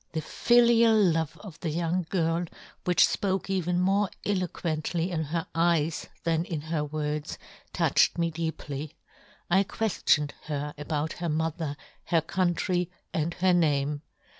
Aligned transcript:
"The 0.13 0.19
filial 0.21 0.95
love 0.95 1.37
of 1.41 1.59
the 1.59 1.69
young" 1.69 2.07
girl, 2.09 2.45
which 2.85 3.05
fpoke 3.05 3.51
even 3.51 3.79
more 3.79 4.09
elo 4.25 4.47
quently 4.47 5.09
in 5.09 5.25
her 5.25 5.45
eyes 5.53 6.07
than 6.23 6.43
in 6.45 6.59
her 6.59 6.83
132 6.83 6.89
John 6.89 7.29
Gutenberg." 7.29 7.29
words, 7.29 7.37
touched 7.71 8.17
me 8.17 8.31
deeply. 8.31 8.95
I" 9.51 9.63
queftioned 9.63 10.31
her 10.45 10.73
about 10.75 11.13
her 11.13 11.29
mother," 11.29 11.77
her 12.11 12.21
country, 12.21 12.89
and 13.13 13.35
her 13.35 13.53
name. 13.53 14.01